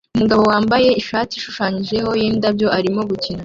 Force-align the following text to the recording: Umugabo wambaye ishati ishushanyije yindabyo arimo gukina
Umugabo 0.15 0.43
wambaye 0.51 0.89
ishati 1.01 1.31
ishushanyije 1.35 1.97
yindabyo 2.21 2.67
arimo 2.77 3.01
gukina 3.09 3.39